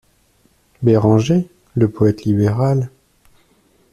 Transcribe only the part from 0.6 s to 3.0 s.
Béranger, le poète libéral.